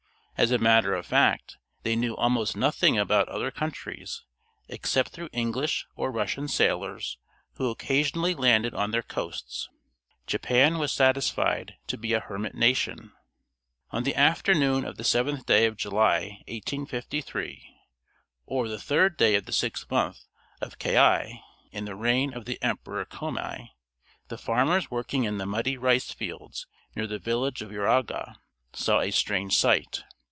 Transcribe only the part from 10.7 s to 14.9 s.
was satisfied to be a hermit nation. On the afternoon